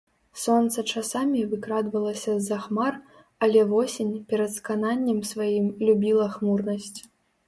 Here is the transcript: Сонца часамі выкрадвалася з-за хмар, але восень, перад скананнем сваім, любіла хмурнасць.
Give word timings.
Сонца 0.43 0.83
часамі 0.91 1.41
выкрадвалася 1.49 2.31
з-за 2.37 2.57
хмар, 2.63 2.93
але 3.47 3.61
восень, 3.73 4.15
перад 4.31 4.51
скананнем 4.55 5.19
сваім, 5.33 5.67
любіла 5.91 6.25
хмурнасць. 6.37 6.97